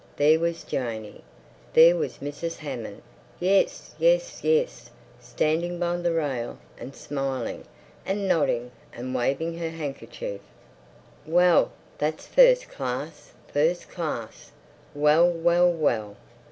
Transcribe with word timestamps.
There 0.17 0.39
was 0.39 0.63
Janey. 0.63 1.21
There 1.73 1.95
was 1.95 2.17
Mrs. 2.17 2.57
Hammond, 2.57 3.03
yes, 3.39 3.93
yes, 3.99 4.43
yes—standing 4.43 5.77
by 5.77 5.97
the 5.97 6.11
rail 6.11 6.57
and 6.79 6.95
smiling 6.95 7.65
and 8.03 8.27
nodding 8.27 8.71
and 8.91 9.13
waving 9.13 9.59
her 9.59 9.69
handkerchief. 9.69 10.41
"Well 11.27 11.71
that's 11.99 12.25
first 12.25 12.67
class—first 12.67 13.91
class! 13.91 14.51
Well, 14.95 15.29
well, 15.29 15.71
well!" 15.71 16.17